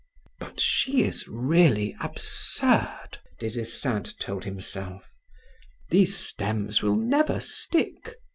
[0.39, 5.03] "But she is really absurd," Des Esseintes told himself.
[5.91, 8.15] "These stems will never stick."